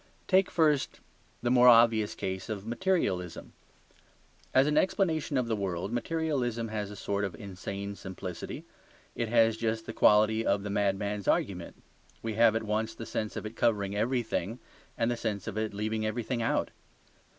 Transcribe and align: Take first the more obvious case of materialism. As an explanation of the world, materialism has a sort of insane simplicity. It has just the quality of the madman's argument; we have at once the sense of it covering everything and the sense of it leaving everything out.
Take 0.27 0.49
first 0.49 0.99
the 1.43 1.51
more 1.51 1.67
obvious 1.67 2.15
case 2.15 2.49
of 2.49 2.65
materialism. 2.65 3.53
As 4.51 4.65
an 4.65 4.75
explanation 4.75 5.37
of 5.37 5.45
the 5.45 5.55
world, 5.55 5.91
materialism 5.93 6.69
has 6.69 6.89
a 6.89 6.95
sort 6.95 7.23
of 7.23 7.35
insane 7.35 7.95
simplicity. 7.95 8.65
It 9.13 9.29
has 9.29 9.57
just 9.57 9.85
the 9.85 9.93
quality 9.93 10.43
of 10.43 10.63
the 10.63 10.71
madman's 10.71 11.27
argument; 11.27 11.83
we 12.23 12.33
have 12.33 12.55
at 12.55 12.63
once 12.63 12.95
the 12.95 13.05
sense 13.05 13.35
of 13.35 13.45
it 13.45 13.55
covering 13.55 13.95
everything 13.95 14.57
and 14.97 15.11
the 15.11 15.15
sense 15.17 15.45
of 15.45 15.55
it 15.55 15.71
leaving 15.71 16.03
everything 16.03 16.41
out. 16.41 16.71